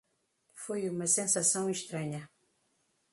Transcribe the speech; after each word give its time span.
Foi 0.63 0.81
uma 0.93 1.05
sensação 1.17 1.69
estranha. 1.69 2.23